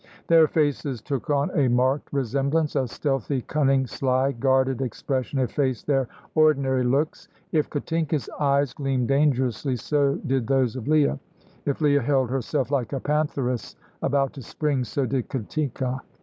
Their 0.25 0.47
faces 0.47 0.99
took 0.99 1.29
on 1.29 1.51
a 1.51 1.67
marked 1.67 2.11
resemblance; 2.11 2.75
a 2.75 2.87
stealthy, 2.87 3.43
cunning, 3.43 3.85
sly, 3.85 4.31
guarded 4.31 4.81
expression 4.81 5.37
effaced 5.37 5.85
their 5.85 6.07
ordinary 6.33 6.83
looks. 6.83 7.27
If 7.51 7.69
Katinka's 7.69 8.27
eyes 8.39 8.73
gleamed 8.73 9.09
dangerously, 9.09 9.75
so 9.75 10.15
did 10.25 10.47
those 10.47 10.75
of 10.75 10.87
Leah; 10.87 11.19
if 11.67 11.81
Leah 11.81 12.01
held 12.01 12.31
herself 12.31 12.71
like 12.71 12.93
a 12.93 12.99
pantheress 12.99 13.75
about 14.01 14.33
to 14.33 14.41
spring, 14.41 14.83
so 14.85 15.05
did 15.05 15.29
Katinka. 15.29 16.01